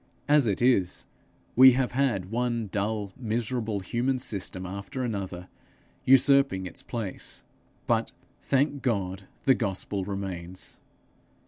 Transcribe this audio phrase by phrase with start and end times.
[0.27, 1.05] As it is,
[1.55, 5.47] we have had one dull miserable human system after another
[6.05, 7.43] usurping its place;
[7.85, 8.11] but,
[8.41, 10.79] thank God, the gospel remains!